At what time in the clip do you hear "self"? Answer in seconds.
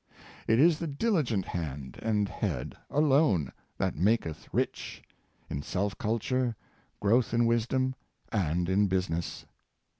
5.61-5.95